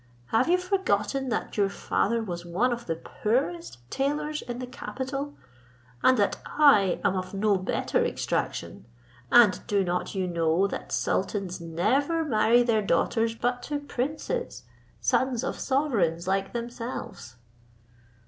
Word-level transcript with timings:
Have 0.29 0.49
you 0.49 0.57
forgotten 0.57 1.29
that 1.29 1.57
your 1.57 1.69
father 1.69 2.23
was 2.23 2.43
one 2.43 2.73
of 2.73 2.87
the 2.87 2.95
poorest 2.95 3.87
tailors 3.91 4.41
in 4.41 4.57
the 4.57 4.65
capital, 4.65 5.35
and 6.01 6.17
that 6.17 6.39
I 6.43 6.99
am 7.05 7.15
of 7.15 7.35
no 7.35 7.55
better 7.59 8.03
extraction; 8.03 8.85
and 9.31 9.61
do 9.67 9.83
not 9.83 10.15
you 10.15 10.25
know 10.27 10.65
that 10.65 10.91
sultans 10.91 11.61
never 11.61 12.25
marry 12.25 12.63
their 12.63 12.81
daughters 12.81 13.35
but 13.35 13.61
to 13.69 13.77
princes, 13.77 14.63
sons 14.99 15.43
of 15.43 15.59
sovereigns 15.59 16.27
like 16.27 16.51
themselves?" 16.51 17.35